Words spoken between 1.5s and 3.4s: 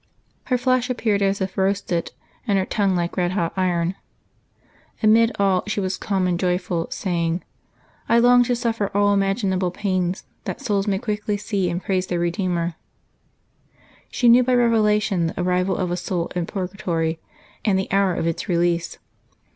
roasted, and her tongue like red